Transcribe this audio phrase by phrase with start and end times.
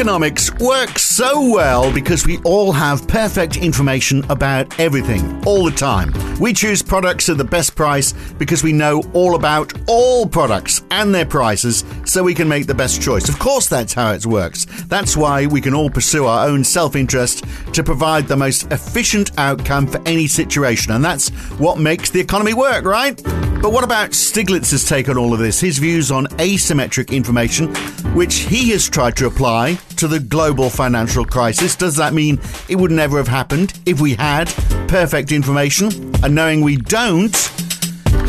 [0.00, 6.10] Economics works so well because we all have perfect information about everything, all the time.
[6.40, 11.14] We choose products at the best price because we know all about all products and
[11.14, 13.28] their prices so we can make the best choice.
[13.28, 14.64] Of course, that's how it works.
[14.86, 19.32] That's why we can all pursue our own self interest to provide the most efficient
[19.36, 20.92] outcome for any situation.
[20.92, 21.28] And that's
[21.58, 23.22] what makes the economy work, right?
[23.60, 25.60] But what about Stiglitz's take on all of this?
[25.60, 27.74] His views on asymmetric information,
[28.14, 31.76] which he has tried to apply to the global financial crisis.
[31.76, 34.46] Does that mean it would never have happened if we had
[34.88, 35.88] perfect information?
[36.24, 37.36] And knowing we don't,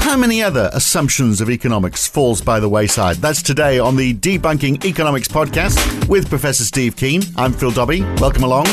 [0.01, 3.17] how many other assumptions of economics falls by the wayside?
[3.17, 7.21] That's today on the Debunking Economics podcast with Professor Steve Keen.
[7.37, 8.01] I'm Phil Dobby.
[8.17, 8.65] Welcome along.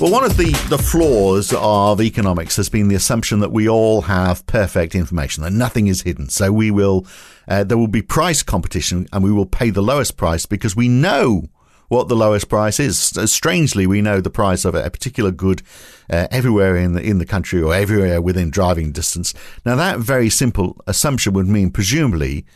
[0.00, 4.00] Well, one of the, the flaws of economics has been the assumption that we all
[4.00, 6.30] have perfect information, that nothing is hidden.
[6.30, 7.06] So we will,
[7.46, 10.88] uh, there will be price competition and we will pay the lowest price because we
[10.88, 11.50] know
[11.88, 12.98] what the lowest price is.
[12.98, 15.60] Strangely, we know the price of a particular good
[16.08, 19.34] uh, everywhere in the in the country or everywhere within driving distance.
[19.66, 22.46] Now, that very simple assumption would mean, presumably,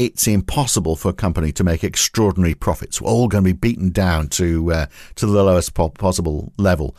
[0.00, 3.00] it's impossible for a company to make extraordinary profits.
[3.00, 6.96] We're all going to be beaten down to uh, to the lowest possible level.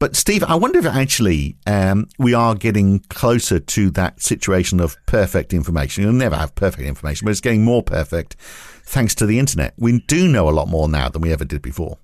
[0.00, 4.96] But Steve, I wonder if actually um, we are getting closer to that situation of
[5.06, 6.02] perfect information.
[6.02, 8.34] You'll never have perfect information, but it's getting more perfect
[8.84, 9.74] thanks to the internet.
[9.76, 11.98] We do know a lot more now than we ever did before.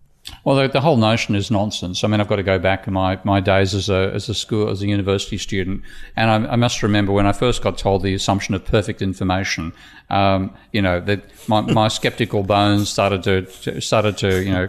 [0.44, 2.02] Well, the, the, whole notion is nonsense.
[2.02, 4.34] I mean, I've got to go back in my, my days as a, as a
[4.34, 5.82] school, as a university student.
[6.16, 9.72] And I, I must remember when I first got told the assumption of perfect information,
[10.10, 14.68] um, you know, that my, my skeptical bones started to, started to, you know,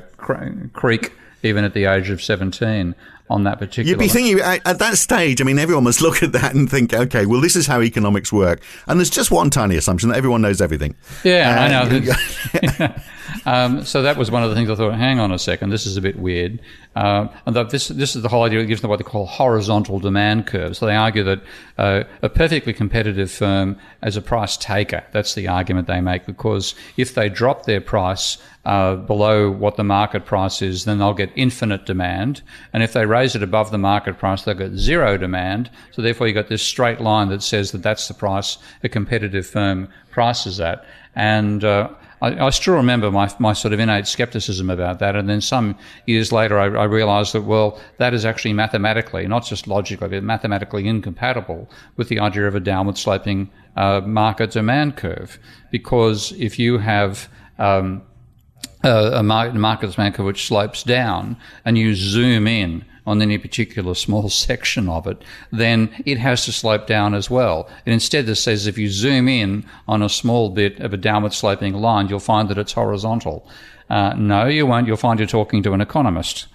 [0.73, 1.13] creak
[1.43, 2.95] even at the age of 17
[3.29, 3.89] on that particular.
[3.89, 5.41] You'd be thinking at that stage.
[5.41, 8.31] I mean, everyone must look at that and think, okay, well, this is how economics
[8.31, 10.95] work, and there's just one tiny assumption that everyone knows everything.
[11.23, 12.93] Yeah, uh, I know.
[13.45, 14.95] um, so that was one of the things I thought.
[14.95, 16.59] Hang on a second, this is a bit weird.
[16.95, 18.59] Uh, and this this is the whole idea.
[18.59, 20.79] It gives them what they call horizontal demand curves.
[20.79, 21.41] So they argue that
[21.77, 25.03] uh, a perfectly competitive firm as a price taker.
[25.11, 29.83] That's the argument they make because if they drop their price uh, below what the
[29.83, 32.41] market price is, then they'll get infinite demand.
[32.73, 35.69] And if they raise it above the market price, they'll get zero demand.
[35.91, 39.47] So therefore, you've got this straight line that says that that's the price a competitive
[39.47, 40.83] firm prices at.
[41.15, 41.91] And uh,
[42.21, 45.15] I, I, still remember my, my sort of innate skepticism about that.
[45.15, 49.45] And then some years later, I, I, realized that, well, that is actually mathematically, not
[49.45, 54.97] just logically, but mathematically incompatible with the idea of a downward sloping uh, market demand
[54.97, 55.39] curve.
[55.71, 57.29] Because if you have
[57.59, 58.01] um,
[58.83, 64.29] a, market demand curve which slopes down and you zoom in on any particular small
[64.45, 67.69] section of it, then it has to slope down as well.
[67.85, 71.33] And instead, this says if you zoom in on a small bit of a downward
[71.33, 73.47] sloping line, you'll find that it's horizontal.
[73.89, 74.85] Uh, no, you won't.
[74.87, 76.47] You'll find you're talking to an economist.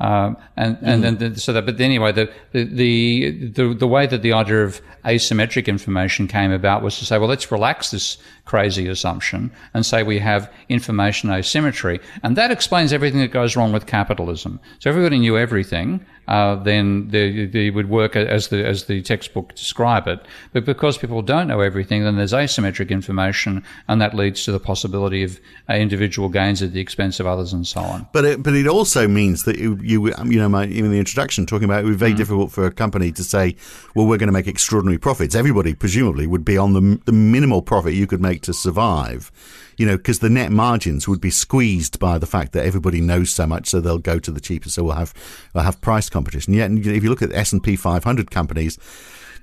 [0.00, 1.18] Um, and and mm.
[1.18, 5.66] then so that but anyway the, the the the way that the idea of asymmetric
[5.66, 10.20] information came about was to say well let's relax this crazy assumption and say we
[10.20, 15.36] have information asymmetry and that explains everything that goes wrong with capitalism so everybody knew
[15.36, 15.98] everything
[16.28, 20.20] uh, then they, they, would work as the as the textbook describe it.
[20.52, 24.60] But because people don't know everything, then there's asymmetric information, and that leads to the
[24.60, 25.40] possibility of
[25.70, 28.06] uh, individual gains at the expense of others, and so on.
[28.12, 31.46] But it, but it also means that you you, you know my, in the introduction
[31.46, 32.18] talking about it would be very mm.
[32.18, 33.56] difficult for a company to say,
[33.94, 35.34] well, we're going to make extraordinary profits.
[35.34, 39.32] Everybody presumably would be on the the minimal profit you could make to survive
[39.78, 43.30] you know, because the net margins would be squeezed by the fact that everybody knows
[43.30, 44.74] so much, so they'll go to the cheapest.
[44.74, 45.14] So we'll have
[45.54, 46.52] we'll have price competition.
[46.52, 48.76] Yet, if you look at S and P 500 companies,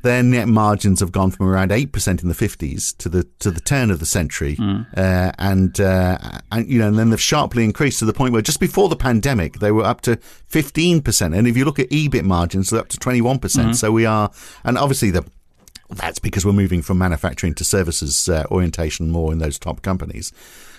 [0.05, 3.49] their net margins have gone from around eight percent in the fifties to the to
[3.49, 4.85] the turn of the century, mm.
[4.97, 6.17] uh, and uh,
[6.51, 8.95] and you know, and then they've sharply increased to the point where just before the
[8.95, 10.17] pandemic they were up to
[10.47, 13.69] fifteen percent, and if you look at EBIT margins, they're up to twenty one percent.
[13.69, 13.75] Mm.
[13.75, 14.31] So we are,
[14.63, 15.25] and obviously the
[15.89, 20.33] that's because we're moving from manufacturing to services uh, orientation more in those top companies.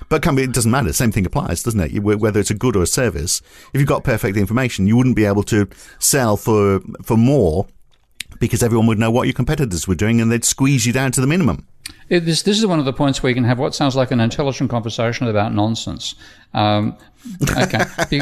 [0.09, 0.89] But it doesn't matter.
[0.89, 2.01] The same thing applies, doesn't it?
[2.01, 3.41] Whether it's a good or a service,
[3.73, 5.69] if you've got perfect information, you wouldn't be able to
[5.99, 7.67] sell for for more
[8.39, 11.21] because everyone would know what your competitors were doing and they'd squeeze you down to
[11.21, 11.67] the minimum.
[12.09, 14.11] It, this, this is one of the points where you can have what sounds like
[14.11, 16.15] an intelligent conversation about nonsense.
[16.55, 16.97] Um,
[17.59, 17.85] okay.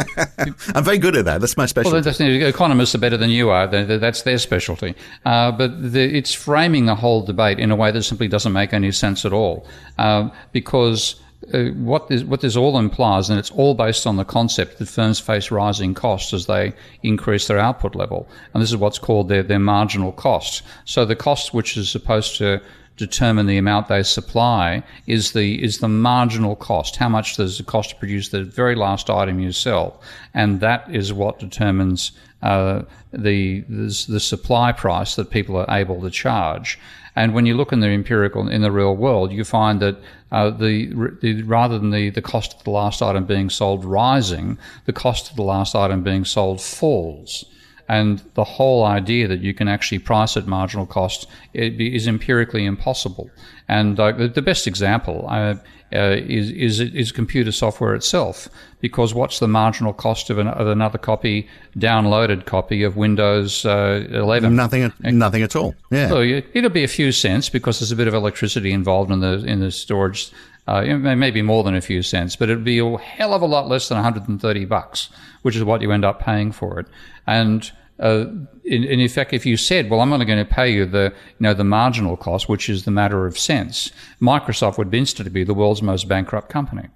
[0.74, 1.40] I'm very good at that.
[1.40, 2.08] That's my specialty.
[2.08, 3.66] Well, economists are better than you are.
[3.66, 4.94] That's their specialty.
[5.24, 8.72] Uh, but the, it's framing the whole debate in a way that simply doesn't make
[8.72, 9.66] any sense at all.
[9.98, 11.16] Uh, because
[11.52, 14.88] uh, what, this, what this all implies, and it's all based on the concept that
[14.88, 16.72] firms face rising costs as they
[17.02, 18.28] increase their output level.
[18.52, 20.62] And this is what's called their, their marginal cost.
[20.84, 22.60] So the cost which is supposed to
[22.96, 26.96] determine the amount they supply is the is the marginal cost.
[26.96, 30.00] How much does it cost to produce the very last item you sell,
[30.32, 32.12] and that is what determines
[32.42, 32.82] uh,
[33.12, 36.78] the, the the supply price that people are able to charge.
[37.16, 39.96] And when you look in the empirical in the real world, you find that
[40.32, 44.58] uh, the, the, rather than the, the cost of the last item being sold rising,
[44.84, 47.44] the cost of the last item being sold falls.
[47.88, 53.30] And the whole idea that you can actually price at marginal cost is empirically impossible.
[53.68, 55.56] And uh, the best example uh,
[55.92, 58.48] uh, is, is, is computer software itself,
[58.80, 64.04] because what's the marginal cost of, an, of another copy, downloaded copy of Windows uh,
[64.10, 64.56] 11?
[64.56, 65.74] Nothing, nothing at all.
[65.90, 66.08] Yeah.
[66.08, 69.44] So it'll be a few cents because there's a bit of electricity involved in the
[69.44, 70.32] in the storage.
[70.66, 73.68] Uh, maybe more than a few cents, but it'd be a hell of a lot
[73.68, 75.10] less than 130 bucks,
[75.42, 76.86] which is what you end up paying for it.
[77.26, 77.70] And
[78.00, 78.24] uh,
[78.64, 81.42] in, in, effect, if you said, "Well, I'm only going to pay you the, you
[81.44, 85.54] know, the marginal cost, which is the matter of cents," Microsoft would instantly be the
[85.54, 86.88] world's most bankrupt company.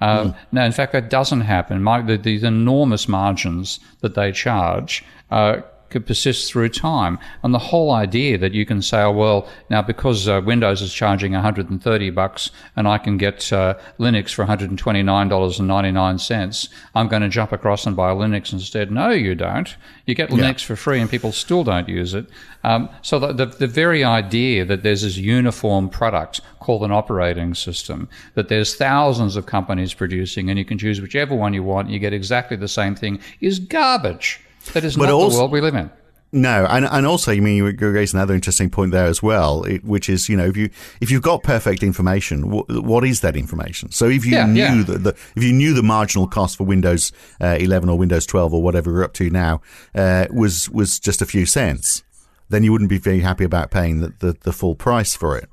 [0.00, 0.36] Uh, mm.
[0.50, 1.82] Now, in fact, that doesn't happen.
[1.82, 7.20] My, the, these enormous margins that they charge uh, could persist through time.
[7.44, 10.92] And the whole idea that you can say, oh, well, now because uh, Windows is
[10.92, 17.52] charging 130 bucks and I can get uh, Linux for $129.99, I'm going to jump
[17.52, 18.90] across and buy Linux instead.
[18.90, 19.76] No, you don't.
[20.06, 20.66] You get Linux yeah.
[20.66, 22.26] for free and people still don't use it.
[22.64, 27.54] Um, so the, the, the very idea that there's this uniform product called an operating
[27.54, 31.86] system, that there's thousands of companies producing and you can choose whichever one you want,
[31.86, 34.40] and you get exactly the same thing, is garbage.
[34.72, 35.90] That is but not also, the world we live in.
[36.34, 39.84] No, and and also, you mean you raise another interesting point there as well, it,
[39.84, 40.70] which is you know if you
[41.02, 43.92] if you've got perfect information, wh- what is that information?
[43.92, 44.82] So if you yeah, knew yeah.
[44.82, 48.54] the, the, if you knew the marginal cost for Windows uh, 11 or Windows 12
[48.54, 49.60] or whatever we're up to now
[49.94, 52.02] uh, was was just a few cents,
[52.48, 55.50] then you wouldn't be very happy about paying the, the, the full price for it.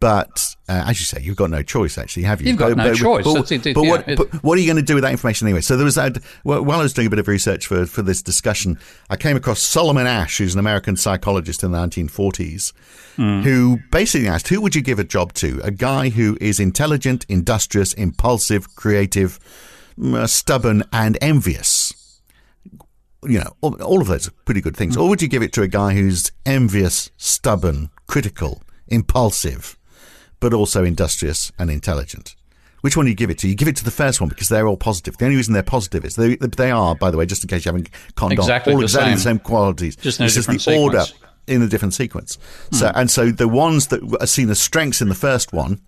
[0.00, 2.48] But uh, as you say, you've got no choice, actually, have you?
[2.48, 3.24] You've got but, no but, choice.
[3.24, 5.60] But, it, but, what, but, what, are you going to do with that information anyway?
[5.60, 6.16] So there was that.
[6.42, 8.78] While I was doing a bit of research for, for this discussion,
[9.08, 12.72] I came across Solomon Asch, who's an American psychologist in the 1940s,
[13.16, 13.42] mm.
[13.42, 15.60] who basically asked, "Who would you give a job to?
[15.62, 19.38] A guy who is intelligent, industrious, impulsive, creative,
[20.02, 21.92] uh, stubborn, and envious."
[23.22, 24.96] You know, all, all of those are pretty good things.
[24.96, 25.02] Mm.
[25.02, 28.62] Or would you give it to a guy who's envious, stubborn, critical?
[28.88, 29.78] Impulsive,
[30.40, 32.34] but also industrious and intelligent.
[32.82, 33.48] Which one do you give it to?
[33.48, 35.16] You give it to the first one because they're all positive.
[35.16, 37.64] The only reason they're positive is they, they are, by the way, just in case
[37.64, 39.16] you haven't conned exactly on, all the exactly same.
[39.16, 39.96] the same qualities.
[39.96, 41.04] Just in a different the order
[41.46, 42.38] in a different sequence.
[42.70, 42.76] Hmm.
[42.76, 45.80] So and so the ones that are seen as strengths in the first one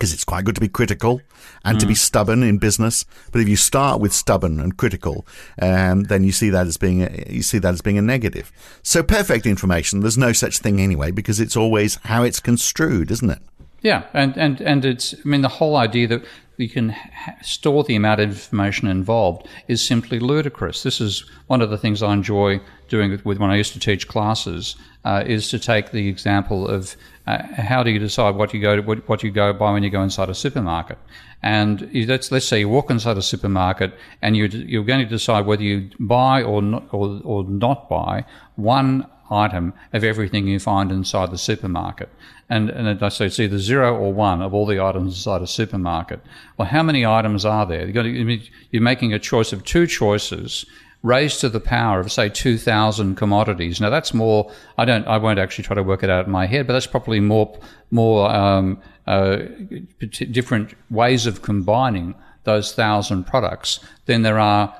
[0.00, 1.20] because it's quite good to be critical
[1.62, 1.80] and mm.
[1.80, 1.98] to be hmm.
[1.98, 3.04] stubborn in business.
[3.32, 5.26] But if you start with stubborn and critical,
[5.60, 8.50] um, then you see that as being a, you see that as being a negative.
[8.82, 13.28] So perfect information, there's no such thing anyway, because it's always how it's construed, isn't
[13.28, 13.40] it?
[13.82, 16.24] Yeah, and and and it's I mean the whole idea that
[16.56, 20.82] you can ha- store the amount of information involved is simply ludicrous.
[20.82, 23.80] This is one of the things I enjoy doing with, with when I used to
[23.80, 28.52] teach classes uh, is to take the example of uh, how do you decide what
[28.52, 30.98] you go to, what, what, you go buy when you go inside a supermarket.
[31.42, 35.46] And let's let's say you walk inside a supermarket and you you're going to decide
[35.46, 38.24] whether you buy or not or, or not buy
[38.56, 42.10] one item of everything you find inside the supermarket.
[42.48, 45.46] And, and I say it's either zero or one of all the items inside a
[45.46, 46.20] supermarket.
[46.58, 47.88] Well, how many items are there?
[47.88, 50.66] You're making a choice of two choices
[51.02, 53.80] raised to the power of say 2000 commodities.
[53.80, 56.46] Now that's more i don't i won't actually try to work it out in my
[56.46, 57.58] head but that's probably more
[57.90, 59.38] more um, uh,
[60.30, 62.14] different ways of combining
[62.44, 64.74] those thousand products than there are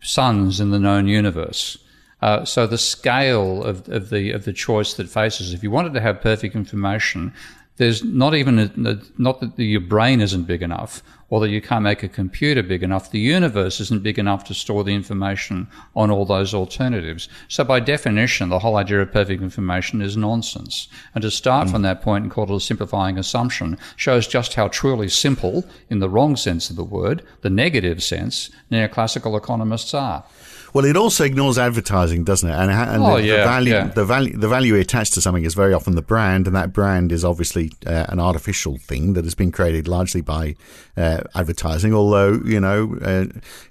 [0.00, 1.78] suns in the known universe.
[2.22, 5.92] Uh, so the scale of, of the of the choice that faces, if you wanted
[5.94, 7.32] to have perfect information,
[7.76, 11.82] there's not even a, not that your brain isn't big enough or that you can't
[11.82, 13.10] make a computer big enough.
[13.10, 17.28] The universe isn't big enough to store the information on all those alternatives.
[17.48, 20.88] So by definition, the whole idea of perfect information is nonsense.
[21.14, 21.72] And to start mm.
[21.72, 25.98] from that point and call it a simplifying assumption shows just how truly simple, in
[25.98, 30.24] the wrong sense of the word, the negative sense, neoclassical economists are.
[30.72, 32.54] Well, it also ignores advertising, doesn't it?
[32.54, 33.86] And, and Oh, the, yeah, the value, yeah.
[33.88, 37.12] the value, the value attached to something is very often the brand, and that brand
[37.12, 40.54] is obviously uh, an artificial thing that has been created largely by
[40.96, 41.94] uh, advertising.
[41.94, 43.26] Although you know, uh,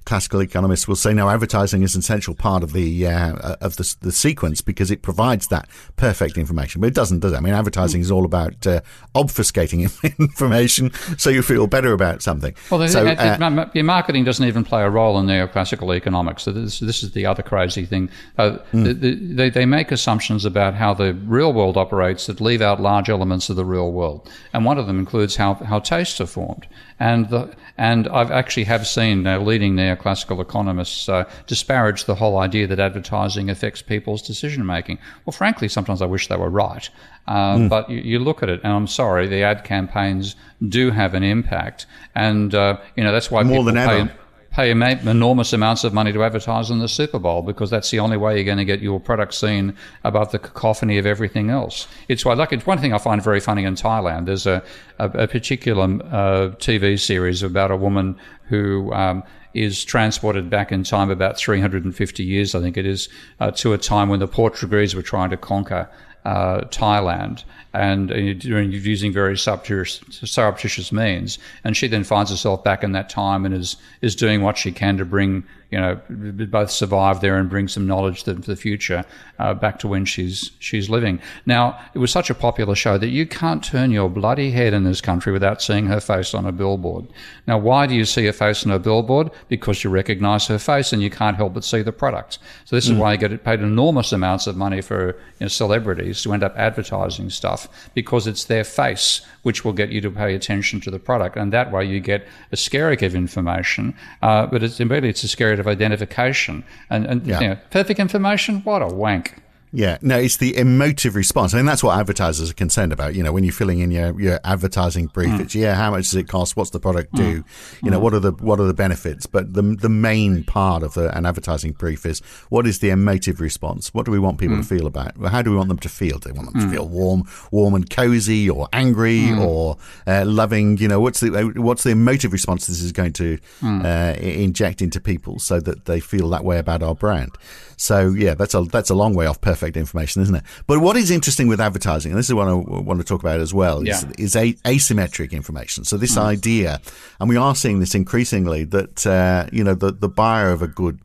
[0.05, 3.95] classical economists will say no, advertising is an essential part of the uh, of the,
[4.01, 6.81] the sequence because it provides that perfect information.
[6.81, 7.37] But it doesn't, does it?
[7.37, 8.81] I mean, advertising is all about uh,
[9.13, 12.53] obfuscating information so you feel better about something.
[12.69, 16.43] Well, so, uh, ma- your marketing doesn't even play a role in neoclassical economics.
[16.43, 16.51] So
[16.85, 18.09] this, is the other crazy thing.
[18.37, 22.61] Uh, the, the, they, they make assumptions about how the real world operates that leave
[22.61, 26.19] out large elements of the real world, and one of them includes how how tastes
[26.21, 26.67] are formed.
[26.99, 32.37] And the, and I've actually have seen uh, leading neoclassical economists uh, disparage the whole
[32.37, 34.97] idea that advertising affects people's decision making.
[35.25, 36.89] Well, frankly, sometimes I wish they were right.
[37.27, 40.35] Uh, But you, you look at it, and I'm sorry, the ad campaigns
[40.69, 44.11] do have an impact, and uh, you know that's why More people than ever.
[44.55, 48.15] Pay enormous amounts of money to advertise in the Super Bowl because that's the only
[48.15, 51.89] way you're going to get your product seen above the cacophony of everything else.
[52.07, 54.27] It's why, like, it's one thing I find very funny in Thailand.
[54.27, 54.63] There's a,
[54.97, 60.85] a, a particular uh, TV series about a woman who um, is transported back in
[60.85, 63.09] time about 350 years, I think it is,
[63.41, 65.89] uh, to a time when the Portuguese were trying to conquer
[66.23, 67.43] uh, Thailand
[67.75, 71.37] and uh, using very surreptitious, surreptitious means.
[71.63, 74.71] And she then finds herself back in that time and is is doing what she
[74.71, 79.03] can to bring you know both survive there and bring some knowledge to the future
[79.39, 81.19] uh, back to when she's she's living.
[81.45, 84.83] Now it was such a popular show that you can't turn your bloody head in
[84.83, 87.07] this country without seeing her face on a billboard.
[87.47, 89.31] Now why do you see her face on a billboard?
[89.49, 92.39] Because you recognise her face and you can't help but see the product.
[92.65, 96.21] So this is why you get paid enormous amounts of money for you know, celebrities
[96.21, 100.33] to end up advertising stuff because it's their face which will get you to pay
[100.33, 103.93] attention to the product, and that way you get a skerrick of information,
[104.23, 107.39] uh, but it's really it's a skerrick of identification and, and Yeah.
[107.41, 108.61] you know, perfect information.
[108.63, 109.35] What a wank!
[109.75, 111.53] Yeah, no, it's the emotive response.
[111.53, 113.13] I mean, that's what advertisers are concerned about.
[113.13, 115.41] You know, when you're filling in your, your advertising brief, Mm.
[115.41, 116.55] it's yeah, how much does it cost?
[116.55, 117.43] What's the product do?
[117.83, 119.25] You know, what are the what are the benefits?
[119.25, 123.41] But the the main part of the, an advertising brief is what is the emotive
[123.41, 123.93] response?
[123.93, 124.39] What do we want Mm.
[124.39, 125.11] people to feel about?
[125.27, 126.19] How do we want them to feel?
[126.19, 129.45] Do we want them to feel warm, warm and cozy, or angry, Mm.
[129.45, 129.77] or
[130.07, 130.77] uh, loving?
[130.77, 133.83] You know, what's the what's the emotive response this is going to Mm.
[133.83, 137.31] uh, inject into people so that they feel that way about our brand?
[137.77, 140.43] So yeah, that's a that's a long way off perfect information, isn't it?
[140.67, 143.39] But what is interesting with advertising, and this is what I want to talk about
[143.39, 144.11] as well, is, Yeah.
[144.17, 145.83] is a, asymmetric information.
[145.83, 146.79] So this idea,
[147.19, 150.67] and we are seeing this increasingly, that uh, you know the the buyer of a
[150.67, 150.99] good.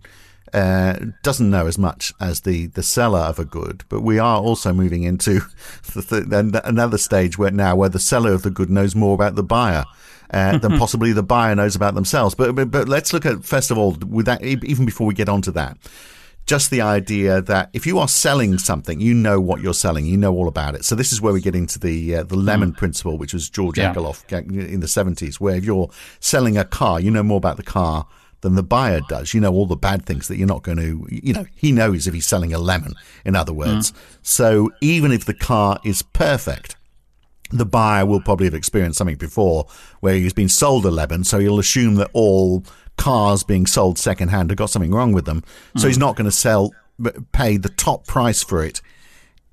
[0.53, 4.41] Uh, doesn't know as much as the, the seller of a good, but we are
[4.41, 5.35] also moving into
[5.95, 9.37] the, the, another stage where now where the seller of the good knows more about
[9.37, 9.85] the buyer
[10.33, 12.35] uh, than possibly the buyer knows about themselves.
[12.35, 15.29] But, but but let's look at first of all with that even before we get
[15.29, 15.79] onto that,
[16.51, 20.17] just the idea that if you are selling something, you know what you're selling, you
[20.17, 20.85] know all about it.
[20.85, 23.79] So this is where we get into the uh, the lemon principle, which was George
[23.79, 23.95] Yeah.
[23.95, 24.19] Akerlof
[24.73, 28.05] in the 70s, where if you're selling a car, you know more about the car
[28.41, 29.33] than the buyer does.
[29.33, 32.09] You know all the bad things that you're not going to, you know, he knows
[32.09, 33.93] if he's selling a lemon, in other words.
[34.23, 36.75] So even if the car is perfect,
[37.53, 39.67] the buyer will probably have experienced something before
[40.01, 42.65] where he's been sold a lemon, so he'll assume that all
[42.97, 45.43] cars being sold secondhand have got something wrong with them.
[45.77, 46.73] So he's not going to sell,
[47.33, 48.81] pay the top price for it,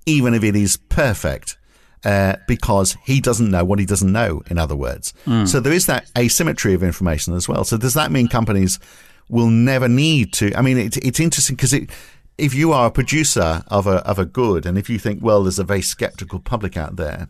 [0.06, 1.58] even if it is perfect.
[2.04, 5.14] Uh, because he doesn't know what he doesn't know, in other words.
[5.46, 7.64] So there is that asymmetry of information as well.
[7.64, 8.80] So does that mean companies
[9.30, 10.56] will never need to?
[10.56, 11.90] I mean, it, it's interesting because it,
[12.38, 15.44] if you are a producer of a of a good, and if you think, well,
[15.44, 17.30] there's a very skeptical public out there,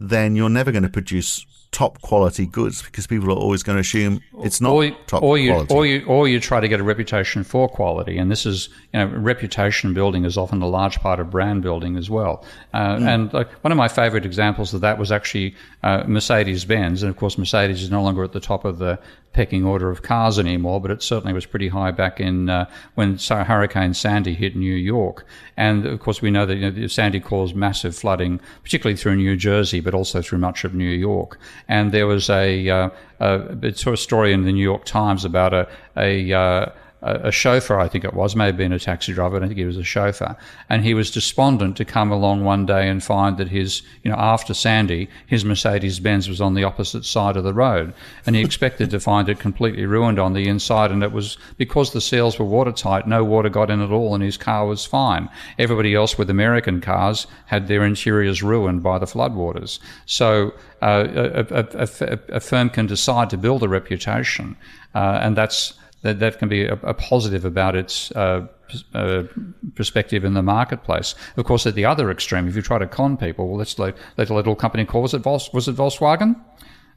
[0.00, 3.80] then you're never going to produce top quality goods because people are always going to
[3.80, 5.74] assume it's not or, you- top or you, quality.
[5.74, 9.00] or you, or you try to get a reputation for quality, and this is, you
[9.00, 12.44] know, reputation building is often a large part of brand building as well.
[12.72, 13.06] Uh, Hmm.
[13.08, 17.10] And like one of my favourite examples of that was actually uh, Mercedes Benz, and
[17.10, 18.98] of course Mercedes is no longer at the top of the
[19.34, 23.18] pecking order of cars anymore, but it certainly was pretty high back in uh, when
[23.18, 27.54] Hurricane Sandy hit New York, and of course we know that you know, Sandy caused
[27.54, 31.38] massive flooding, particularly through New Jersey, but also through much of New York.
[31.66, 35.52] And there was a, uh, a, sort of story in the New York Times about
[35.54, 36.66] a a uh,
[37.00, 39.58] a chauffeur, I think it was, may have been a taxi driver, I don't think
[39.58, 40.36] he was a chauffeur,
[40.68, 44.16] and he was despondent to come along one day and find that his, you know,
[44.16, 47.94] after Sandy, his Mercedes Benz was on the opposite side of the road,
[48.26, 51.92] and he expected to find it completely ruined on the inside, and it was because
[51.92, 55.28] the seals were watertight, no water got in at all, and his car was fine.
[55.56, 59.78] Everybody else with American cars had their interiors ruined by the floodwaters.
[60.06, 60.52] So
[60.82, 64.56] uh, a, a, a, a, a firm can decide to build a reputation,
[64.96, 68.46] uh, and that's that, that can be a, a positive about its uh,
[68.94, 69.24] uh,
[69.74, 71.14] perspective in the marketplace.
[71.36, 73.96] Of course, at the other extreme, if you try to con people, well, let's let,
[74.16, 76.36] let a little company call was it, was it Volkswagen?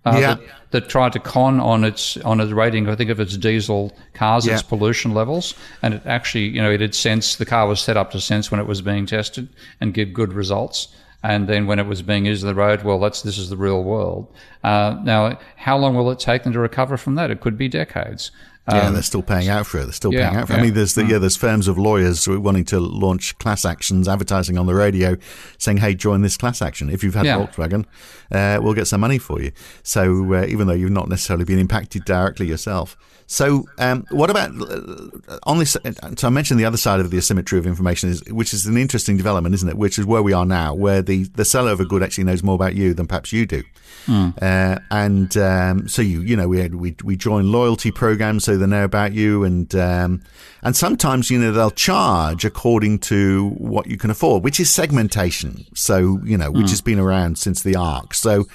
[0.03, 0.33] Uh, Yeah.
[0.33, 0.41] that,
[0.71, 4.47] that tried to con on its on its rating, I think of its diesel cars,
[4.47, 5.53] its pollution levels,
[5.83, 8.49] and it actually, you know, it had sense the car was set up to sense
[8.49, 9.47] when it was being tested
[9.79, 10.87] and give good results.
[11.23, 13.57] And then when it was being used on the road, well, that's this is the
[13.57, 14.33] real world.
[14.63, 17.29] Uh, now, how long will it take them to recover from that?
[17.29, 18.31] It could be decades.
[18.67, 19.83] Yeah, Um, they're still paying out for it.
[19.85, 20.55] They're still yeah, paying out for it.
[20.55, 20.61] I yeah.
[20.61, 20.65] Mm.
[20.67, 24.67] mean, there's the, yeah, there's firms of lawyers wanting to launch class actions, advertising on
[24.67, 25.17] the radio,
[25.57, 26.89] saying, "Hey, join this class action.
[26.89, 27.37] If you've had Yeah.
[27.39, 27.85] Volkswagen,
[28.31, 29.51] uh, we'll get some money for you."
[29.81, 32.95] So uh, even though you've not necessarily been impacted directly yourself.
[33.25, 35.75] So um, what about uh, on this?
[36.17, 38.75] So I mentioned the other side of the asymmetry of information, is, which is an
[38.77, 39.77] interesting development, isn't it?
[39.77, 42.43] Which is where we are now, where the the seller of a good actually knows
[42.43, 43.63] more about you than perhaps you do.
[44.09, 48.50] Uh, and um, so you you know we had, we we join loyalty programs so
[48.57, 50.21] they know about you and um,
[50.61, 55.65] and sometimes you know they'll charge according to what you can afford, which is segmentation.
[55.75, 58.13] So you know which has been around since the arc.
[58.13, 58.45] So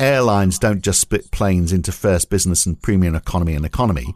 [0.00, 4.14] airlines don't just split planes into first business and premium economy and economy.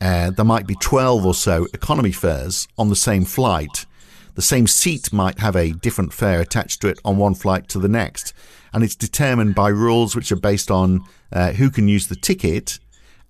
[0.00, 3.86] Uh, there might be twelve or so economy fares on the same flight
[4.34, 7.78] the same seat might have a different fare attached to it on one flight to
[7.78, 8.32] the next.
[8.72, 12.78] And it's determined by rules which are based on uh, who can use the ticket,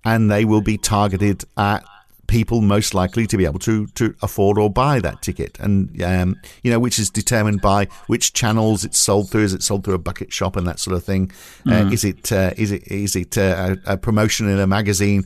[0.03, 1.85] and they will be targeted at
[2.27, 5.59] people most likely to be able to, to afford or buy that ticket.
[5.59, 9.43] And, um, you know, which is determined by which channels it's sold through.
[9.43, 11.31] Is it sold through a bucket shop and that sort of thing?
[11.69, 15.25] Uh, is it, uh, is it, is it uh, a, a promotion in a magazine?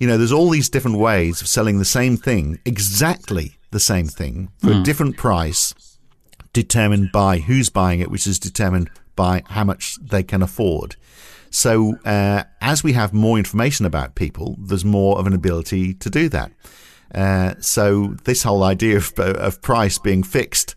[0.00, 4.06] you know, there's all these different ways of selling the same thing, exactly the same
[4.06, 5.74] thing, for a different price,
[6.52, 10.96] determined by who's buying it, which is determined by how much they can afford.
[11.54, 16.10] So, uh, as we have more information about people, there's more of an ability to
[16.10, 16.50] do that.
[17.14, 20.74] Uh, so, this whole idea of, of price being fixed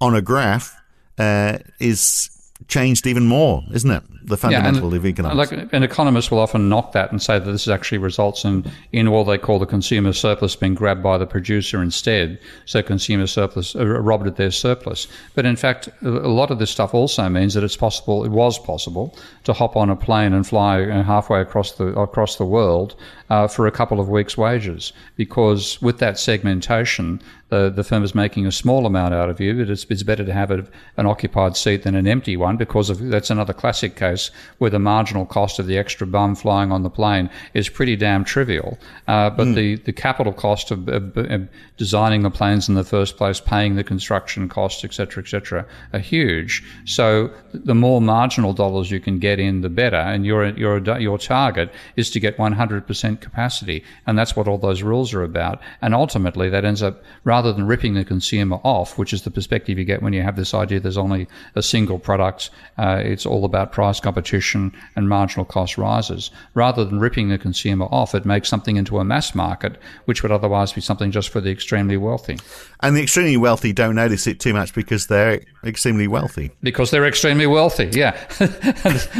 [0.00, 0.80] on a graph
[1.18, 2.30] uh, is
[2.68, 4.02] changed even more, isn't it?
[4.24, 5.52] The fundamental of economics.
[5.52, 9.10] Like an economist will often knock that and say that this actually results in in
[9.10, 12.38] what they call the consumer surplus being grabbed by the producer instead.
[12.64, 15.08] So consumer surplus uh, robbed at their surplus.
[15.34, 18.24] But in fact, a a lot of this stuff also means that it's possible.
[18.24, 22.36] It was possible to hop on a plane and fly uh, halfway across the across
[22.36, 22.94] the world
[23.32, 27.18] uh, for a couple of weeks' wages because with that segmentation.
[27.48, 30.24] The, the firm is making a small amount out of you, but it's, it's better
[30.24, 30.66] to have a,
[30.96, 34.78] an occupied seat than an empty one because of, that's another classic case where the
[34.78, 38.78] marginal cost of the extra bum flying on the plane is pretty damn trivial.
[39.06, 43.18] Uh, but the, the capital cost of, of, of designing the planes in the first
[43.18, 46.64] place, paying the construction costs, et cetera, et cetera, are huge.
[46.86, 49.96] So the more marginal dollars you can get in, the better.
[49.96, 53.84] And your, your, your target is to get 100% capacity.
[54.06, 55.60] And that's what all those rules are about.
[55.80, 59.78] And ultimately, that ends up, rather than ripping the consumer off, which is the perspective
[59.78, 63.44] you get when you have this idea there's only a single product, uh, it's all
[63.44, 66.30] about price competition and marginal cost rises.
[66.54, 70.32] Rather than ripping the consumer off, it makes something into a mass market, which would
[70.32, 72.38] otherwise be something just for the extremely wealthy.
[72.80, 76.50] and the extremely wealthy don't notice it too much because they're extremely wealthy.
[76.62, 77.88] because they're extremely wealthy.
[77.92, 78.16] Yeah,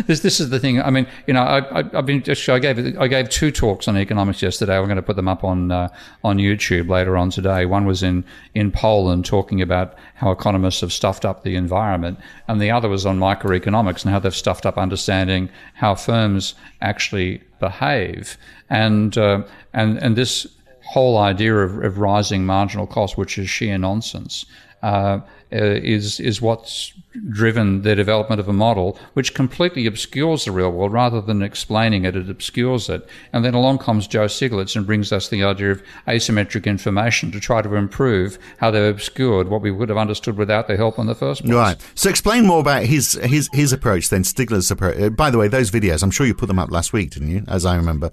[0.07, 0.83] this this is the thing.
[0.83, 3.97] I mean, you know, I, I've been just I gave I gave two talks on
[3.97, 4.77] economics yesterday.
[4.77, 5.89] I'm going to put them up on uh,
[6.25, 7.67] on YouTube later on today.
[7.67, 12.19] One was in in Poland talking about how economists have stuffed up the environment,
[12.49, 17.43] and the other was on microeconomics and how they've stuffed up understanding how firms actually
[17.61, 18.37] behave,
[18.71, 19.43] and uh,
[19.73, 20.47] and and this
[20.85, 24.45] whole idea of, of rising marginal cost, which is sheer nonsense,
[24.83, 25.21] uh,
[25.53, 26.93] is is what's
[27.31, 32.05] driven the development of a model which completely obscures the real world rather than explaining
[32.05, 32.17] it.
[32.17, 35.83] It obscures it, and then along comes Joe Stiglitz and brings us the idea of
[36.09, 40.69] asymmetric information to try to improve how they've obscured what we would have understood without
[40.69, 41.55] their help in the first place.
[41.55, 41.77] Right.
[41.95, 44.99] So explain more about his his his approach then, Stigler's approach.
[44.99, 47.31] Uh, by the way, those videos, I'm sure you put them up last week, didn't
[47.31, 47.45] you?
[47.47, 48.11] As I remember.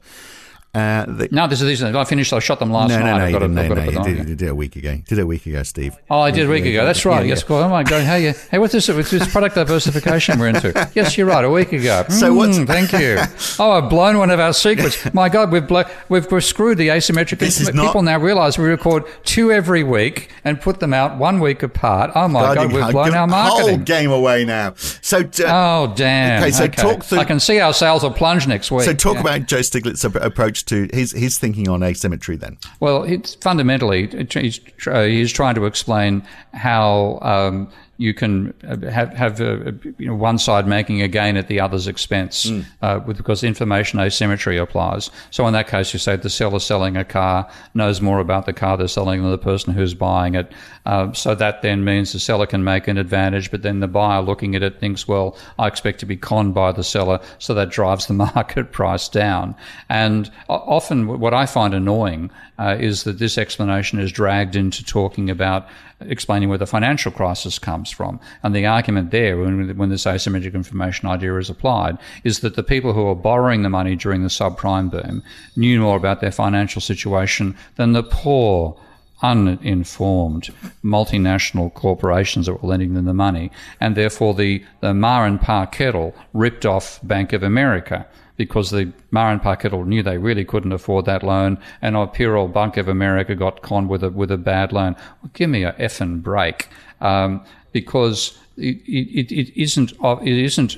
[0.71, 1.81] Uh, the, No, this is these.
[1.83, 2.31] I finished.
[2.31, 3.05] I shot them last no, night.
[3.05, 3.55] no, no, I've you got didn't.
[3.55, 4.95] No, no, you did, you did a week ago.
[5.07, 5.95] Did it a week ago, Steve.
[6.11, 6.85] Oh, I did a week ago.
[6.85, 7.21] That's right.
[7.21, 7.47] Yeah, yes, yeah.
[7.47, 7.63] course.
[7.65, 8.03] Oh my God.
[8.03, 8.33] Hey, yeah.
[8.51, 8.87] hey, what's this?
[8.87, 10.69] It's this product diversification we're into.
[10.95, 11.43] Yes, you're right.
[11.43, 12.03] A week ago.
[12.09, 13.17] So what's- Mm, thank you.
[13.59, 15.11] Oh, I've blown one of our secrets.
[15.13, 17.39] My God, we've blo- we've, we've screwed the asymmetric.
[17.39, 21.17] This is not- People now realise we record two every week and put them out
[21.17, 22.11] one week apart.
[22.15, 24.73] Oh my God, you we've blown our the Whole game away now.
[24.77, 26.41] So, uh, Oh damn!
[26.43, 28.83] Okay, so talk through- I can see our sales will plunge next week.
[28.85, 29.21] so talk Yeah.
[29.21, 30.15] about Joe Stiglitz's ap-
[30.59, 32.35] approach to his his thinking on asymmetry.
[32.35, 39.11] Then, Well, it's fundamentally he's, uh, he's trying to explain how um, you can have
[39.13, 42.65] have uh, you know, one side making a gain at the other's expense mm.
[42.81, 45.11] uh, because information asymmetry applies.
[45.31, 48.53] So in that case, you say the seller selling a car knows more about the
[48.53, 50.49] car they're selling than the person who's buying it.
[50.85, 54.21] Uh, so that then means the seller can make an advantage, but then the buyer
[54.21, 57.69] looking at it thinks, well, I expect to be conned by the seller, so that
[57.69, 59.55] drives the market price down.
[59.89, 65.29] And often, what I find annoying uh, is that this explanation is dragged into talking
[65.29, 65.67] about
[66.01, 68.19] explaining where the financial crisis comes from.
[68.43, 72.63] And the argument there, when, when this asymmetric information idea is applied, is that the
[72.63, 75.23] people who are borrowing the money during the subprime boom
[75.55, 78.79] knew more about their financial situation than the poor
[79.21, 80.49] uninformed
[80.83, 85.65] multinational corporations that were lending them the money, and therefore the, the Ma and Pa
[85.65, 88.07] Kettle ripped off Bank of America
[88.39, 92.53] because the Ma and knew they really couldn't afford that loan, and our pure old
[92.53, 94.95] Bank of America got conned with a with a bad loan.
[95.21, 96.69] Well, give me a effing break,
[97.01, 100.77] um, because it, it, it isn't it isn't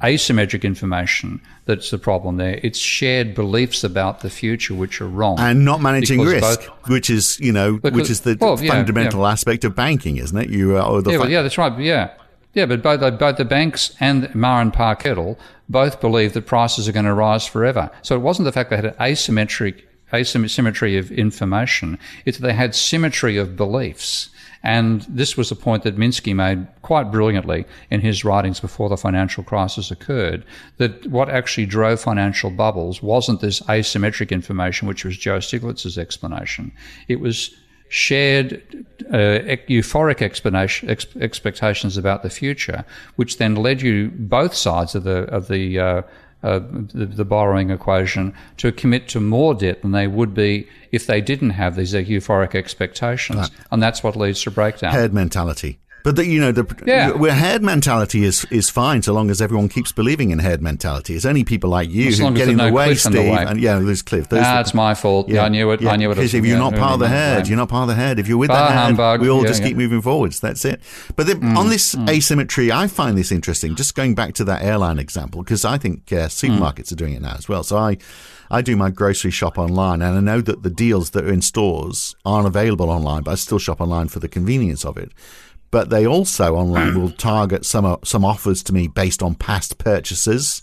[0.00, 2.60] asymmetric information that's the problem there.
[2.62, 7.10] It's shared beliefs about the future which are wrong, and not managing risk, both, which
[7.10, 9.32] is you know because, which is the well, fundamental yeah, yeah.
[9.32, 10.50] aspect of banking, isn't it?
[10.50, 11.76] You uh, yeah, well, yeah, that's right.
[11.80, 12.14] Yeah,
[12.54, 15.38] yeah, but both, both the banks and Ma and Kettle
[15.68, 17.90] both believe that prices are going to rise forever.
[18.02, 22.52] So it wasn't the fact they had an asymmetric asymmetry of information; it's that they
[22.52, 24.28] had symmetry of beliefs.
[24.64, 28.96] And this was a point that Minsky made quite brilliantly in his writings before the
[28.96, 30.44] financial crisis occurred.
[30.76, 36.70] That what actually drove financial bubbles wasn't this asymmetric information, which was Joe Stiglitz's explanation.
[37.08, 37.56] It was
[37.92, 38.62] shared
[39.10, 45.24] uh, euphoric ex- expectations about the future, which then led you both sides of the
[45.24, 46.02] of the, uh,
[46.42, 46.60] uh,
[46.94, 51.20] the, the borrowing equation to commit to more debt than they would be if they
[51.20, 54.94] didn't have these euphoric expectations, and that's what leads to breakdown.
[54.94, 55.78] Herd mentality.
[56.02, 57.10] But the, you know, the yeah.
[57.12, 61.14] where herd mentality is is fine so long as everyone keeps believing in herd mentality.
[61.14, 63.12] It's only people like you who get in the, no way, Steve.
[63.12, 63.44] The way.
[63.46, 64.26] And yeah, there's Cliff.
[64.32, 65.28] Ah, it's my fault.
[65.28, 65.80] Yeah, I knew it.
[65.80, 65.90] Yeah.
[65.90, 66.16] I knew it.
[66.16, 68.18] Because if you're not part of the herd, you're not part of the herd.
[68.18, 69.20] If you're with Bar the herd, humbug.
[69.20, 70.40] we all yeah, just keep moving forwards.
[70.40, 70.80] That's it.
[71.14, 72.08] But the, mm, on this mm.
[72.08, 73.76] asymmetry, I find this interesting.
[73.76, 76.92] Just going back to that airline example, because I think uh, supermarkets mm.
[76.92, 77.62] are doing it now as well.
[77.62, 77.98] So I.
[78.50, 81.40] I do my grocery shop online, and I know that the deals that are in
[81.40, 85.10] stores aren't available online, but I still shop online for the convenience of it
[85.72, 90.62] but they also online will target some some offers to me based on past purchases.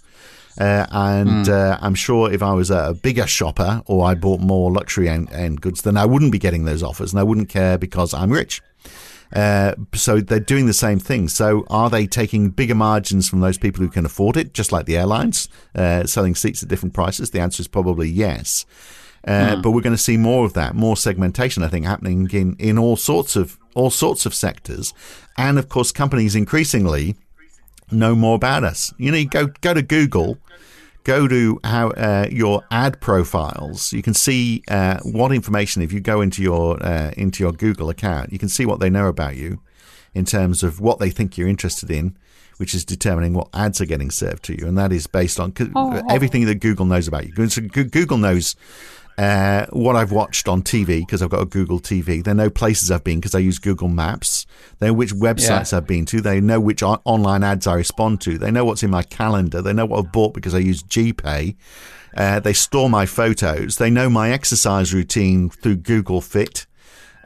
[0.58, 1.50] Uh, and mm.
[1.50, 5.32] uh, I'm sure if I was a bigger shopper or I bought more luxury end,
[5.32, 8.30] end, goods, then I wouldn't be getting those offers, and I wouldn't care because I'm
[8.32, 8.62] rich.
[9.34, 11.28] Uh, so they're doing the same thing.
[11.30, 14.86] So are they taking bigger margins from those people who can afford it, just like
[14.86, 17.32] the airlines, uh, selling seats at different prices?
[17.32, 18.66] The answer is probably yes.
[19.26, 19.62] Uh, mm.
[19.62, 22.78] But we're going to see more of that, more segmentation, I think, happening in, in
[22.78, 24.94] all sorts of all sorts of sectors,
[25.38, 27.16] and of course, companies increasingly
[27.92, 28.94] know more about us.
[28.98, 30.38] You know, you go go to Google,
[31.04, 33.94] go to how uh, your ad profiles.
[33.94, 37.90] You can see uh, what information if you go into your uh, into your Google
[37.90, 39.62] account, you can see what they know about you
[40.14, 42.18] in terms of what they think you're interested in,
[42.58, 45.54] which is determining what ads are getting served to you, and that is based on
[45.60, 46.02] oh, oh.
[46.10, 47.34] everything that Google knows about you.
[47.34, 48.56] Google knows
[49.20, 52.24] uh, what I've watched on TV because I've got a Google TV.
[52.24, 54.46] They know places I've been because I use Google Maps.
[54.80, 55.80] They know which websites yeah.
[55.80, 56.22] I've been to.
[56.22, 58.38] They know which on- online ads I respond to.
[58.38, 59.62] They know what's in my calendar.
[59.62, 61.58] They know what I've bought because I use GPay.
[62.16, 63.76] Uh, they store my photos.
[63.76, 66.66] They know my exercise routine through Google Fit.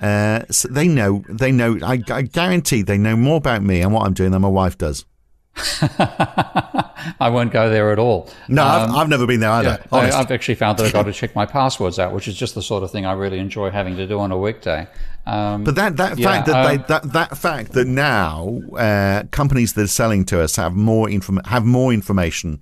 [0.01, 1.23] Uh, so they know.
[1.29, 1.77] They know.
[1.83, 4.79] I, I guarantee they know more about me and what I'm doing than my wife
[4.79, 5.05] does.
[5.55, 8.29] I won't go there at all.
[8.47, 9.79] No, um, I've, I've, never been there either.
[9.91, 12.35] Yeah, I, have actually found that I've got to check my passwords out, which is
[12.35, 14.87] just the sort of thing I really enjoy having to do on a weekday.
[15.25, 19.23] Um, but that, that yeah, fact that, um, they, that that fact that now uh,
[19.31, 22.61] companies that are selling to us have more inform- have more information.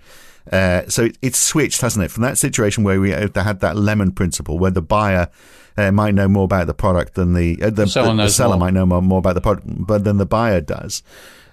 [0.52, 3.78] Uh, so it, it's switched, hasn't it, from that situation where we uh, had that
[3.78, 5.30] lemon principle, where the buyer
[5.78, 8.30] uh, might know more about the product than the uh, the, the, seller, the, the
[8.30, 11.04] seller might know more, more about the product, but than the buyer does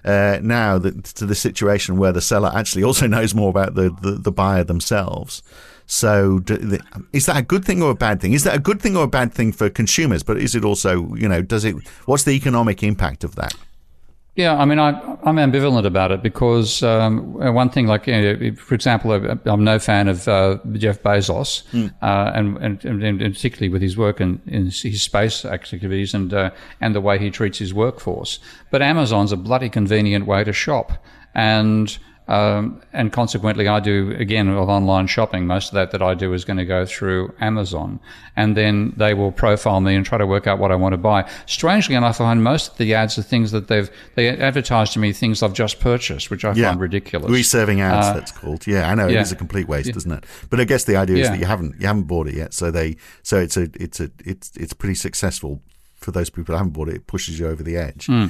[0.03, 3.89] uh, now that, to the situation where the seller actually also knows more about the,
[4.01, 5.41] the, the buyer themselves.
[5.85, 6.83] So, the,
[7.13, 8.33] is that a good thing or a bad thing?
[8.33, 10.21] Is that a good thing or a bad thing for consumers?
[10.21, 11.75] But is it also, you know, does it?
[12.05, 13.55] What's the economic impact of that?
[14.39, 14.91] Yeah, I mean, I,
[15.25, 19.79] am ambivalent about it because um, one thing, like, you know, for example, I'm no
[19.79, 21.93] fan of uh, Jeff Bezos, mm.
[22.01, 26.51] uh, and, and, and, particularly with his work in, in his space activities and uh,
[26.79, 28.39] and the way he treats his workforce.
[28.71, 30.93] But Amazon's a bloody convenient way to shop,
[31.35, 31.97] and
[32.29, 35.47] um, and consequently, I do again with online shopping.
[35.47, 37.99] Most of that that I do is going to go through Amazon,
[38.35, 40.97] and then they will profile me and try to work out what I want to
[40.97, 41.27] buy.
[41.47, 44.99] Strangely enough, I find most of the ads are things that they've they advertise to
[44.99, 46.69] me things I've just purchased, which I Yeah.
[46.69, 47.31] find ridiculous.
[47.31, 48.67] Reserving ads, Uh, that's called.
[48.67, 49.17] Yeah, I know yeah.
[49.19, 50.23] it is a complete waste, isn't it?
[50.51, 52.69] But I guess the idea is that you haven't you haven't bought it yet, so
[52.69, 55.61] they so it's a it's a it's it's pretty successful
[55.95, 56.95] for those people that haven't bought it.
[56.95, 58.05] It pushes you over the edge.
[58.05, 58.27] Hmm.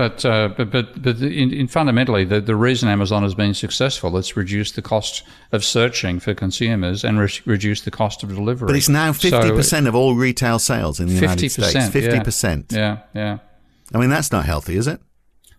[0.00, 4.16] But uh, but but but in, in fundamentally, the, the reason Amazon has been successful,
[4.16, 8.66] it's reduced the cost of searching for consumers and re- reduced the cost of delivery.
[8.66, 11.74] But it's now So- fifty percent of all retail sales in the United 50%, States.
[11.74, 11.90] yeah.
[11.90, 12.66] Fifty percent.
[12.72, 13.38] Yeah, yeah.
[13.94, 15.02] I mean, that's not healthy, is it?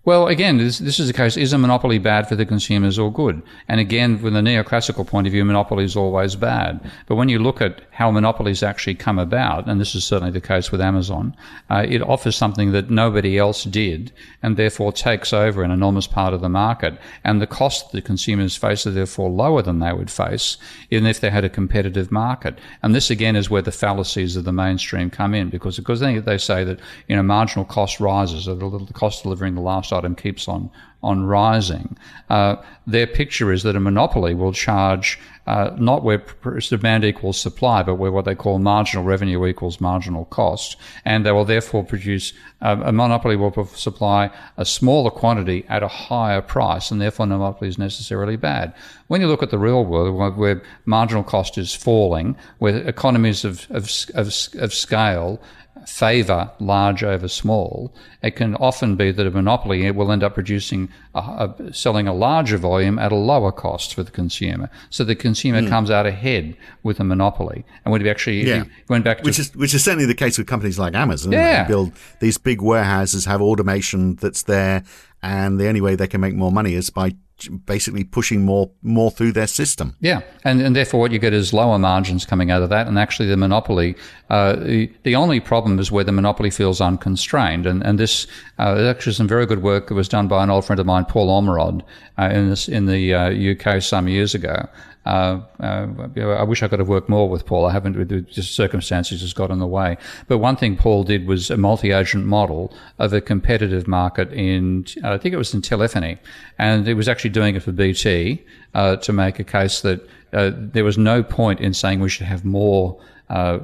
[0.04, 3.14] Well, again, this, this is the case: is a monopoly bad for the consumers or
[3.14, 3.42] good?
[3.68, 6.90] And again, from the neoclassical point of view, monopoly is always bad.
[7.06, 10.42] But when you look at how monopolies actually come about, and this is certainly the
[10.42, 11.36] case with Amazon,
[11.70, 14.12] uh, it offers something that nobody else did,
[14.42, 16.98] and therefore takes over an enormous part of the market.
[17.24, 20.58] And the cost that the consumers face are therefore lower than they would face
[20.90, 22.58] even if they had a competitive market.
[22.82, 26.20] And this again is where the fallacies of the mainstream come in, because because they,
[26.20, 29.62] they say that you know marginal cost rises, or the, the cost of delivering the
[29.62, 30.70] last item keeps on
[31.04, 31.98] on rising.
[32.30, 36.24] Uh, their picture is that a monopoly will charge uh, not where
[36.70, 41.32] demand equals supply, but where what they call marginal revenue equals marginal cost, and they
[41.32, 46.92] will therefore produce uh, a monopoly will supply a smaller quantity at a higher price,
[46.92, 48.74] and therefore no monopoly is necessarily bad.
[49.08, 53.68] When you look at the real world, where, marginal cost is falling, where economies of
[53.72, 55.42] of, of, of scale
[55.86, 60.90] favour large over small, it can often be that a monopoly will end up producing
[61.16, 64.70] a, a, selling a larger volume at a lower cost for the consumer.
[64.90, 65.68] So the consumer hmm.
[65.68, 67.66] comes out ahead with a monopoly.
[67.84, 68.64] And when we actually Yeah.
[68.90, 71.32] went back to Which is which is certainly the case with companies like Amazon.
[71.32, 71.64] Yeah.
[71.64, 74.84] They build these big warehouses, have automation that's there,
[75.24, 77.16] and the only way they can make more money is by
[77.50, 79.96] basically pushing more more through their system.
[80.00, 82.98] Yeah, and, and therefore what you get is lower margins coming out of that, and
[82.98, 83.96] actually the monopoly.
[84.30, 88.28] Uh, the, the only problem is where the monopoly feels unconstrained, and and this
[88.58, 90.86] uh, there's actually some very good work that was done by an old friend of
[90.86, 91.82] mine, Paul Ormerod,
[92.18, 94.68] uh, in this in the uh, UK some years ago.
[95.06, 97.66] Uh, uh, I wish I could have worked more with Paul.
[97.66, 98.28] I haven't.
[98.28, 99.98] Just circumstances has got in the way.
[100.28, 105.18] But one thing Paul did was a multi-agent model of a competitive market in, I
[105.18, 106.18] think it was in telephony,
[106.60, 110.52] and it was actually doing it for BT uh, to make a case that uh,
[110.54, 113.00] there was no point in saying we should have more.
[113.30, 113.60] Uh,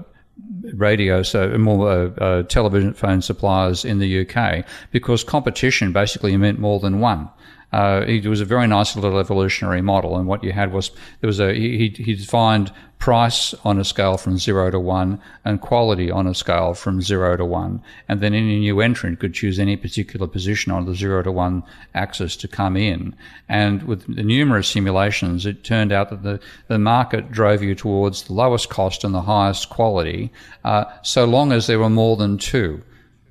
[0.76, 6.60] radio, so more uh, uh, television phone suppliers in the UK because competition basically meant
[6.60, 7.28] more than one.
[7.74, 11.28] Uh, it was a very nice little evolutionary model, and what you had was there
[11.28, 16.10] was a he, he defined price on a scale from zero to one and quality
[16.10, 19.76] on a scale from zero to one, and then any new entrant could choose any
[19.76, 21.62] particular position on the zero to one
[21.94, 23.14] axis to come in.
[23.50, 28.24] And with the numerous simulations, it turned out that the the market drove you towards
[28.24, 30.32] the lowest cost and the highest quality,
[30.64, 32.82] uh, so long as there were more than two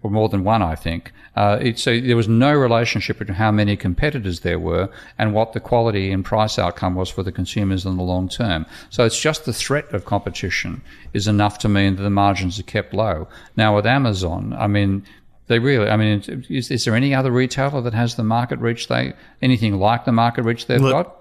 [0.03, 1.13] or more than one, I think.
[1.35, 5.53] Uh, it, so there was no relationship between how many competitors there were and what
[5.53, 8.67] the quality and price outcome was for the consumers in the long term.
[8.91, 10.83] So it's just the threat of competition
[11.13, 13.29] is enough to mean that the margins are kept low.
[13.57, 15.05] Now with Amazon, I mean,
[15.49, 18.89] they really, I mean, is, is there any other retailer that has the market reach
[18.89, 21.21] they, anything like the market reach they've Look, got?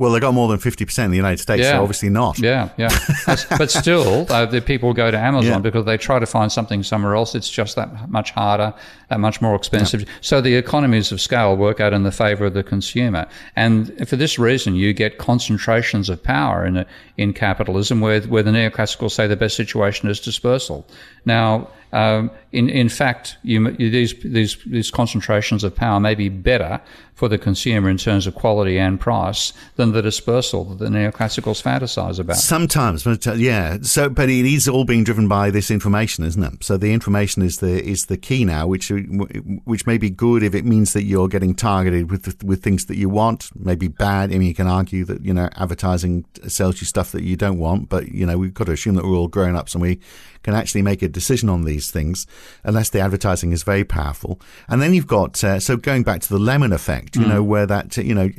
[0.00, 2.38] Well, they got more than fifty percent in the United States, so obviously not.
[2.38, 2.88] Yeah, yeah.
[3.58, 5.58] But still, uh, the people go to Amazon Yeah.
[5.58, 7.34] because they try to find something somewhere else.
[7.34, 8.72] It's just that much harder,
[9.10, 10.06] that much more expensive.
[10.20, 13.26] So the economies of scale work out in the favour of the consumer.
[13.56, 18.52] And for this reason, you get concentrations of power in in capitalism, where where the
[18.52, 20.86] neoclassicals say the best situation is dispersal.
[21.24, 26.28] Now, um, in in fact, you, you, these these these concentrations of power may be
[26.28, 26.80] better
[27.14, 31.62] for the consumer in terms of quality and price than the dispersal that the neoclassicals
[31.62, 32.36] fantasize about.
[32.36, 33.76] Sometimes, but uh, yeah.
[33.82, 36.64] So, but it is all being driven by this information, isn't it?
[36.64, 38.90] So the information is the is the key now, which
[39.64, 42.96] which may be good if it means that you're getting targeted with with things that
[42.96, 43.50] you want.
[43.54, 44.32] Maybe bad.
[44.32, 47.58] I mean, you can argue that you know advertising sells you stuff that you don't
[47.58, 50.00] want, but you know we've got to assume that we're all grown ups and we
[50.42, 52.26] can actually make a decision on these things,
[52.64, 54.40] unless the advertising is very powerful.
[54.68, 57.66] And then you've got uh, so going back to the lemon effect, you know, where
[57.66, 58.30] that you know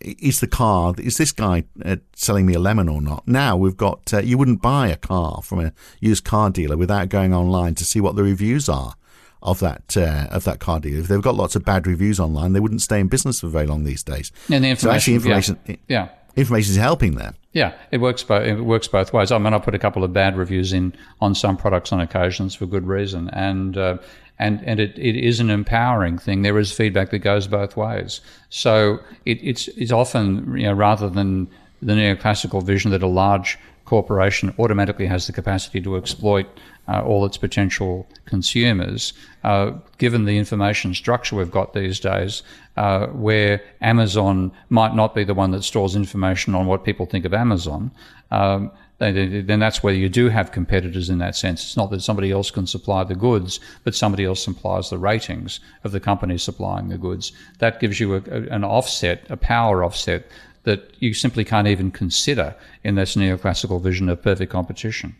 [0.00, 3.26] is the car is this guy uh, selling me a lemon or not?
[3.26, 7.08] Now we've got uh, you wouldn't buy a car from a used car dealer without
[7.08, 8.94] going online to see what the reviews are
[9.42, 11.00] of that uh, of that car dealer.
[11.00, 13.66] If they've got lots of bad reviews online, they wouldn't stay in business for very
[13.66, 14.32] long these days.
[14.50, 16.08] And the so actually, information- information Yeah.
[16.36, 17.34] information is helping there.
[17.52, 18.46] Yeah, it works both.
[18.46, 19.32] It works both ways.
[19.32, 22.54] I mean, I put a couple of bad reviews in on some products on occasions
[22.54, 23.98] for good reason, and uh,
[24.38, 26.42] and and it, it is an empowering thing.
[26.42, 28.20] There is feedback that goes both ways.
[28.50, 31.48] So it, it's it's often you know rather than
[31.80, 36.46] the neoclassical vision that a large corporation automatically has the capacity to exploit
[36.88, 39.12] uh, all its potential consumers,
[39.44, 42.42] uh, given the information structure we've got these days,
[42.76, 47.24] uh, where Amazon might not be the one that stores information on what people think
[47.24, 47.90] of Amazon.
[48.30, 51.62] Um, then that's where you do have competitors in that sense.
[51.62, 55.60] It's not that somebody else can supply the goods, but somebody else supplies the ratings
[55.84, 57.30] of the company supplying the goods.
[57.58, 58.20] That gives you a,
[58.50, 60.26] an offset, a power offset
[60.64, 65.14] that you simply can't even consider in this neoclassical vision of perfect competition.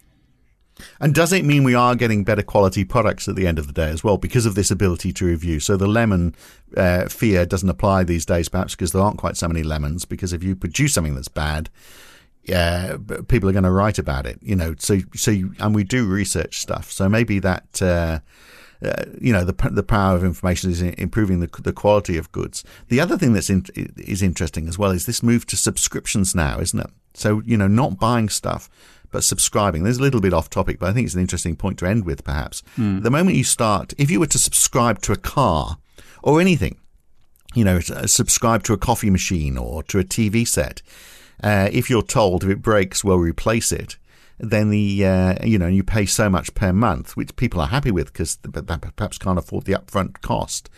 [1.00, 3.72] And does it mean we are getting better quality products at the end of the
[3.72, 5.60] day as well because of this ability to review?
[5.60, 6.34] So the lemon
[6.76, 10.04] uh, fear doesn't apply these days, perhaps because there aren't quite so many lemons.
[10.04, 11.70] Because if you produce something that's bad,
[12.52, 14.38] uh, people are going to write about it.
[14.42, 16.90] You know, so so you, and we do research stuff.
[16.90, 17.82] So maybe that.
[17.82, 18.20] Uh,
[18.80, 22.62] uh, you know the the power of information is improving the the quality of goods.
[22.86, 26.60] The other thing that's in, is interesting as well is this move to subscriptions now,
[26.60, 26.90] isn't it?
[27.14, 28.70] So you know, not buying stuff,
[29.10, 29.82] but subscribing.
[29.82, 32.04] There's a little bit off topic, but I think it's an interesting point to end
[32.04, 32.62] with, perhaps.
[32.76, 33.02] Mm.
[33.02, 35.78] The moment you start, if you were to subscribe to a car
[36.22, 36.78] or anything,
[37.54, 40.82] you know, subscribe to a coffee machine or to a TV set,
[41.42, 43.96] uh, if you're told if it breaks, we'll replace it,
[44.38, 47.90] then the uh, you know you pay so much per month, which people are happy
[47.90, 50.68] with because they perhaps can't afford the upfront cost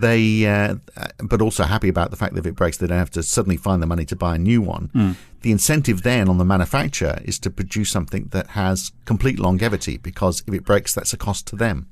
[0.00, 0.76] they uh,
[1.18, 3.56] but also happy about the fact that if it breaks, they don't have to suddenly
[3.56, 4.90] find the money to buy a new one.
[4.94, 5.16] Mm.
[5.42, 10.42] The incentive then on the manufacturer is to produce something that has complete longevity because
[10.46, 11.88] if it breaks, that's a cost to them.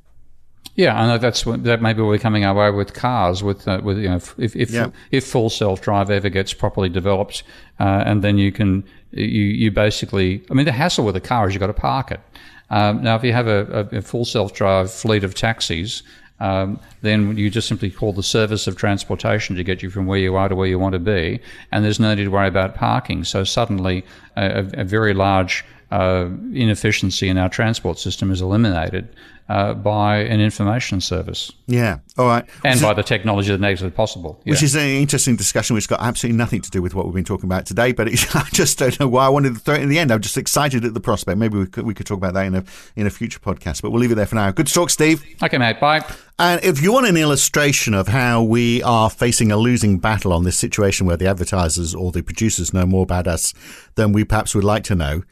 [0.75, 3.43] Yeah, and that's what, that maybe we're coming our way with cars.
[3.43, 4.91] With uh, with you know, if if yeah.
[5.11, 7.45] if full self drive ever gets properly developed,
[7.81, 11.49] uh, and then you can you you basically, I mean, the hassle with a car
[11.49, 12.21] is you've got to park it.
[12.69, 16.03] Um, now, if you have a, a full self drive fleet of taxis,
[16.41, 20.19] um, then you just simply call the service of transportation to get you from where
[20.19, 21.41] you are to where you want to be,
[21.73, 23.25] and there's no need to worry about parking.
[23.25, 24.05] So suddenly,
[24.37, 29.09] a, a very large uh, inefficiency in our transport system is eliminated
[29.49, 31.53] uh, by an information service.
[31.67, 31.99] Yeah.
[32.19, 32.45] All right.
[32.65, 34.41] And by the technology that makes it possible.
[34.45, 34.53] Yeah.
[34.53, 37.15] Which is an interesting discussion, which has got absolutely nothing to do with what we've
[37.15, 37.93] been talking about today.
[37.93, 40.11] But I just don't know why I wanted to throw it in the end.
[40.11, 41.39] I'm just excited at the prospect.
[41.39, 42.65] Maybe we could we could talk about that in a
[42.97, 43.83] in a future podcast.
[43.83, 44.51] But we'll leave it there for now.
[44.51, 45.25] Good to talk, Steve.
[45.41, 45.79] Okay, mate.
[45.79, 46.05] Bye.
[46.39, 50.45] And if you want an illustration of how we are facing a losing battle on
[50.45, 53.55] this situation where the advertisers or the producers know more about us
[53.95, 55.23] than we perhaps would like to know,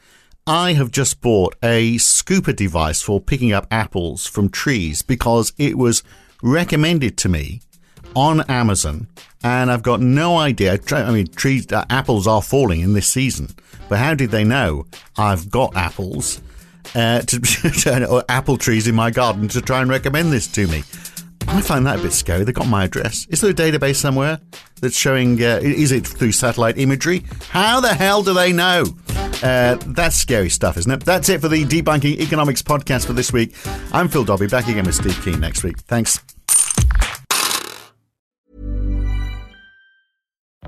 [0.47, 5.75] I have just bought a scooper device for picking up apples from trees because it
[5.75, 6.03] was
[6.43, 7.61] recommended to me
[8.15, 9.07] on Amazon,
[9.43, 10.79] and I've got no idea.
[10.91, 13.55] I mean, trees, uh, apples are falling in this season,
[13.89, 14.85] but how did they know
[15.17, 16.39] I've got apples
[16.93, 20.83] uh, to, or apple trees in my garden to try and recommend this to me?
[21.47, 22.43] I find that a bit scary.
[22.43, 23.25] They've got my address.
[23.31, 24.39] Is there a database somewhere
[24.79, 25.41] that's showing?
[25.41, 27.23] Uh, is it through satellite imagery?
[27.49, 28.85] How the hell do they know?
[29.45, 31.05] Uh, that's scary stuff, isn't it?
[31.05, 33.53] That's it for the Debunking Economics podcast for this week.
[33.93, 35.77] I'm Phil Dobbie, back again with Steve Keen next week.
[35.81, 36.19] Thanks.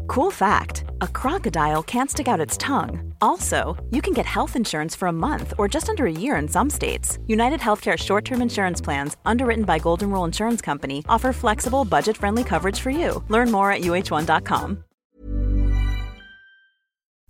[0.06, 3.14] Cool fact a crocodile can't stick out its tongue.
[3.20, 6.48] Also, you can get health insurance for a month or just under a year in
[6.48, 7.18] some states.
[7.26, 12.16] United Healthcare short term insurance plans, underwritten by Golden Rule Insurance Company, offer flexible, budget
[12.16, 13.24] friendly coverage for you.
[13.28, 14.84] Learn more at UHOne.com.